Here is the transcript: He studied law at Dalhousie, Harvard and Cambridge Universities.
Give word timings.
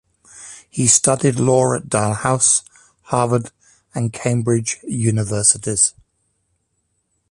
He 0.67 0.87
studied 0.87 1.35
law 1.39 1.75
at 1.75 1.87
Dalhousie, 1.87 2.63
Harvard 3.03 3.51
and 3.93 4.11
Cambridge 4.11 4.79
Universities. 4.81 5.93